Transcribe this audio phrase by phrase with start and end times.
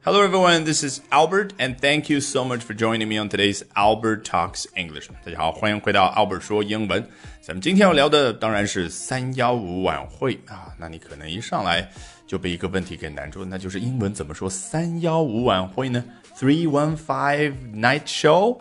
[0.00, 0.64] Hello, everyone.
[0.64, 4.64] This is Albert, and thank you so much for joining me on today's Albert Talks
[4.74, 5.08] English.
[5.22, 7.06] 大家好，欢迎回到 Albert 说英文。
[7.42, 10.72] 咱们今天要聊的当然是三幺五晚会啊。
[10.78, 11.90] 那你可能一上来
[12.26, 16.02] 就被一个问题给难住，那就是英文怎么说三幺五晚会呢？
[16.38, 18.60] Three one five night show，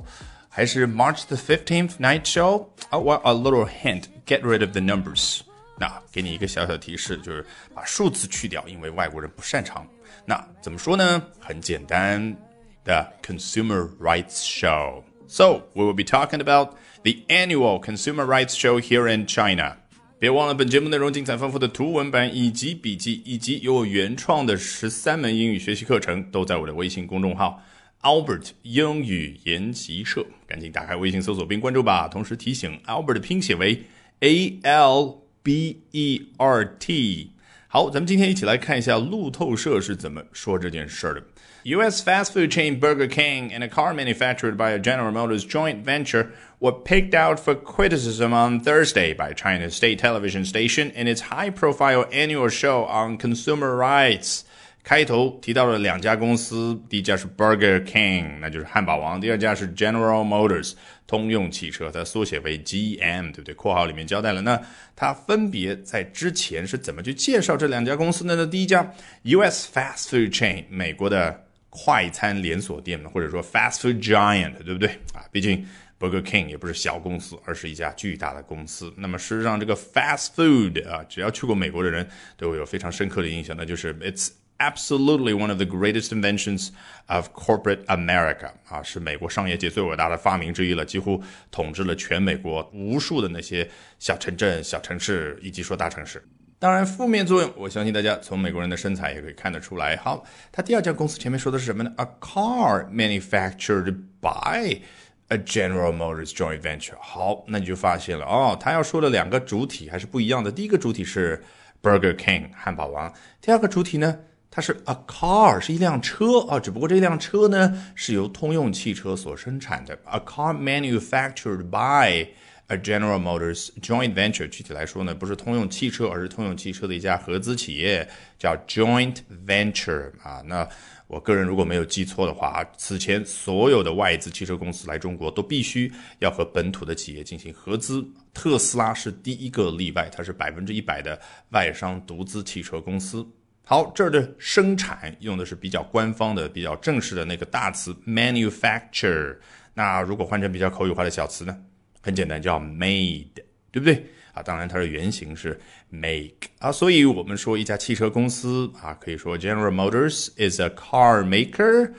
[0.49, 2.63] 还是 March the fifteenth night show？
[2.89, 4.05] 啊、oh,，well a little hint.
[4.25, 5.41] Get rid of the numbers.
[5.82, 7.44] 那给你一个小小提示，就是
[7.74, 9.84] 把数字去掉，因为外国人不擅长。
[10.24, 11.20] 那怎么说呢？
[11.40, 12.36] 很简单
[12.84, 15.02] ，The Consumer Rights Show.
[15.26, 19.78] So we will be talking about the annual Consumer Rights Show here in China.
[20.20, 27.60] 别忘了，本节目内容精彩丰富的图文版以及笔记，以及由我原创的十三门英语学习课程，都在我的微信公众号
[28.02, 30.24] Albert 英语研习社。
[30.46, 32.06] 赶紧打开微信搜索并关注吧。
[32.06, 33.82] 同时提醒，Albert 拼写为
[34.20, 37.31] A L B E R T。
[37.67, 41.23] 好，咱们今天一起来看一下路透社是怎么说这件事的。
[41.63, 42.01] U.S.
[42.01, 46.29] fast food chain Burger King and a car manufactured by a General Motors joint venture
[46.59, 52.05] were picked out for criticism on Thursday by China's state television station in its high-profile
[52.13, 54.45] annual show on consumer rights.
[54.84, 60.72] 开头提到了两家公司，第一家是 Burger King，那就是汉堡王；第二家是 General Motors，
[61.06, 63.54] 通用汽车，它缩写为 GM，对不对？
[63.54, 64.60] 括号里面交代了，那
[64.96, 68.34] 它分别在之前是怎么去介绍这两家公司呢？
[68.34, 69.70] 那第一家 U.S.
[69.72, 75.22] fast food chain，美国的快餐连锁店，或者说 fast food giant，对不对啊？
[75.30, 75.64] 毕竟
[76.00, 78.92] Burger King 也不是小公司，而是一家巨大的公司。
[78.96, 84.30] 那么事实上，这个 fast food 啊，只要去过美国的人都会有非常深刻的印象，那就是 it's
[84.62, 86.68] absolutely one of the greatest inventions
[87.06, 93.68] of corporate America 啊，是美国商业界最伟大的发明之一了，几乎统治了全美国无数的那些
[93.98, 96.22] 小城镇、小城市以及说大城市。
[96.58, 99.96] 当然，负面作用，我相信大家从美国人的身材也可以看得出来。
[99.96, 104.80] 好，他第二家公司前面说的是什么呢？A car manufactured by
[105.26, 106.94] a General Motors joint venture。
[107.00, 110.52] 好，那你就发现了哦，他要说的两个主体还是不一样的。
[110.52, 111.42] 第一个主体是
[111.82, 114.20] Burger King 汉堡王，第二个主体呢？
[114.54, 119.98] 它是 a car，是一辆车啊，只不过这辆车呢是由通用汽车所生产的。
[120.04, 122.28] A car manufactured by
[122.66, 128.06] a General Motors joint venture，具体来说呢，不是通用汽车，而是通用汽车的一家合资企业，
[128.38, 130.42] 叫 joint venture 啊。
[130.44, 130.68] 那
[131.06, 141.18] 我个人如果没有记错的话，此前所有的外资汽车公司来中国都必须要和本土的企业进行合资，特斯拉是第一个例外，它是百分之一百的
[141.52, 143.26] 外商独资汽车公司。
[143.72, 149.34] 好，这儿的生产用的是比较官方的、比较正式的那个大词 manufacture。
[149.72, 151.56] 那如果换成比较口语化的小词呢？
[152.02, 153.30] 很简单，叫 made，
[153.70, 154.04] 对不对？
[154.34, 156.70] 啊，当然它的原型是 make 啊。
[156.70, 161.92] 所以我们说一家汽车公司啊，可以说 General Motors is a car maker。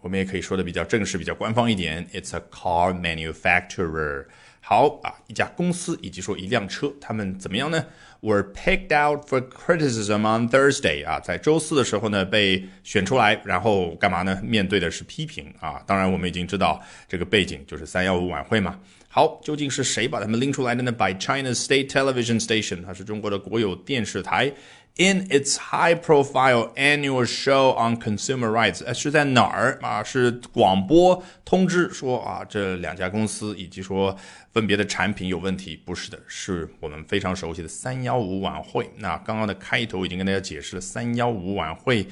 [0.00, 4.26] 我们也可以说的比较正式、比较官方一点，It's a car manufacturer。
[4.60, 7.84] 好啊，一家公司以及说一辆车，他们怎么样呢
[8.20, 14.38] ？Were picked out for criticism on Thursday 啊，在周四的时候呢被选出来，然后干嘛呢？
[14.42, 15.82] 面对的是批评啊。
[15.86, 18.78] 当然，我们已经知道这个背景就是三幺五晚会嘛。
[19.08, 24.52] 好，究竟是谁把他们拎出来的呢？By China's state television station，它是中国的国有电视台。
[25.00, 30.02] In its high-profile annual show on consumer rights，是在哪儿啊？
[30.02, 34.16] 是广播通知说啊，这两家公司以及说
[34.52, 35.76] 分别的产品有问题？
[35.76, 38.90] 不是的，是我们非常熟悉的三幺五晚会。
[38.96, 42.04] 那刚刚的开头已经跟大家解释了三幺五晚会。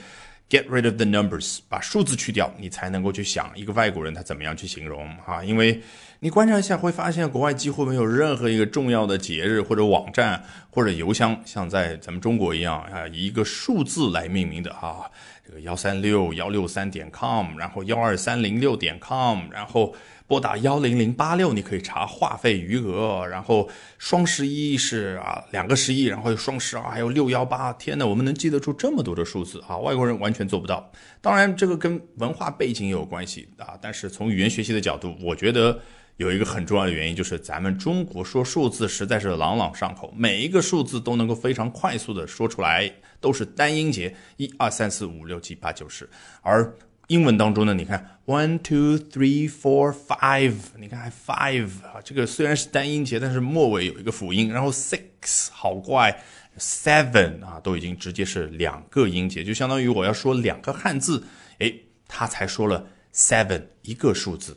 [0.48, 5.42] Get rid of the numbers，把数字去掉，你才能够去想一个外国人他怎么样去形容哈。
[5.42, 5.82] 因为
[6.26, 15.08] 你观察一下，会发现国外几乎没有任何一个重要的节日或者网站或者邮箱像在咱们中国一样啊，以一个数字来命名的哈。
[15.46, 19.94] 这个幺三六幺六三点 com，然后幺二三零六点 com，然后。
[20.28, 23.24] 拨打幺零零八六，你可以查话费余额。
[23.28, 27.72] 然后双十一是啊两个十一，然后双十二还有六幺八。
[27.74, 29.76] 天呐，我们能记得住这么多的数字啊？
[29.78, 30.90] 外国人完全做不到。
[31.20, 33.78] 当然，这个跟文化背景有关系啊。
[33.80, 35.78] 但是从语言学习的角度，我觉得
[36.16, 46.08] 有一个很重要的原因，就是咱们中国说数字实在是朗朗上口，每一个数字都能够非常快速的说出来，都是单音节，一二三四五六七八九十，
[46.42, 46.74] 而。
[47.08, 54.52] 英文当中呢，你看 one two three four five，你看还 five 啊，这个虽然是单音节，但是末尾有一个辅音。
[54.52, 56.20] 然后 six 好怪
[56.58, 61.22] ，seven 啊都已经直接是两个音节，就相当于我要说两个汉字，
[61.58, 62.84] 诶，他才说了
[63.14, 64.56] seven 一个数字。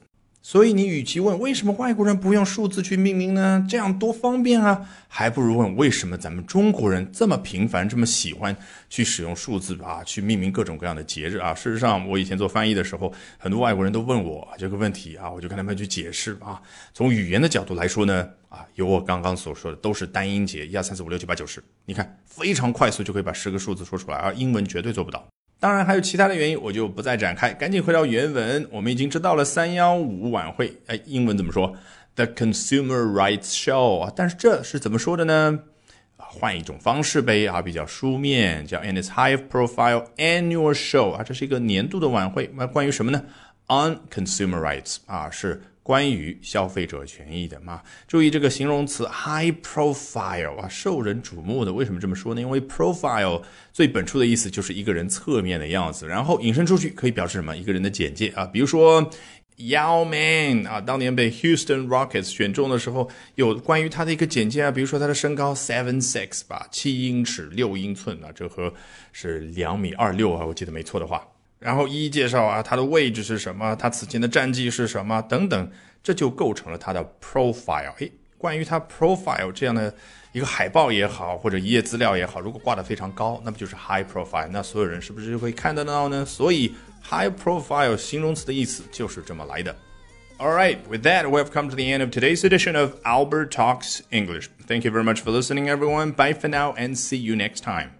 [0.50, 3.64] 所以你与其问为什么外国人不用数字去命名呢？
[3.70, 4.90] 这样多方便啊！
[5.08, 8.58] 还不如问为什么咱们中国人这么频繁、这么喜欢
[8.90, 11.54] 去使用数字啊，去命名各种各样的节日啊。
[11.54, 16.60] 事实上，我以前做翻译的时候，很多外国人都问我这个问题啊，我就跟他们去解释啊。
[16.96, 25.24] 从语言的角度来说呢，啊，有我刚刚所说的都是单音节，一二三四五六七八九十，你看非常快速就可以把十个数字说出来，而英文绝对做不到。
[25.60, 27.54] 当然还有其他的原因，我就不再展开。
[27.54, 31.76] 赶紧回到原文，我们已经知道了三幺五晚会，哎，英文怎么说
[32.16, 35.60] ？The Consumer Rights Show 啊，但是这是怎么说的呢？
[36.16, 42.52] 换一种方式呗啊，比较书面，叫 And its high-profile annual show 啊，这是一个年度的晚会。
[42.56, 43.24] 那关于什么呢
[43.70, 45.62] ？On consumer rights 啊，是。
[45.82, 51.74] 关于消费者权益的嘛，注意这个形容词 high profile 啊，受人瞩目的。
[51.74, 52.42] 为什么这么说呢？
[52.42, 53.42] 因为 profile
[53.74, 57.58] 最本初的意思就是一个人侧面的样子，然后引申出去可以表示什么？
[57.58, 58.46] 一个人的简介啊。
[58.46, 59.02] 比如说
[59.58, 64.70] Yao Ming 啊，当年被 Houston Rockets 选中的时候，有关于他的一个简介啊。
[64.70, 68.72] 比如说他的身高 seven six 吧，七英尺六英寸啊，这和
[69.12, 71.26] 是两米二六啊，我记得没错的话。
[71.59, 75.71] 然后一一介绍啊，他的位置是什么，他此前的战绩是什么等等，
[76.03, 77.95] 这就构成了他的 profile。
[77.99, 79.95] 诶，关于他 profile 这样的
[80.33, 84.49] 一个海报也好，或者一页资料也好，如果挂得非常高，那不就是 high profile？
[84.51, 86.25] 那所有人是不是就会看得到呢？
[86.27, 89.75] 所以 high profile 形容词的意思就是这么来的。
[90.37, 94.49] All right, with that, we've come to the end of today's edition of Albert Talks English.
[94.67, 96.11] Thank you very much for listening, everyone.
[96.11, 97.98] Bye for now, and see you next time.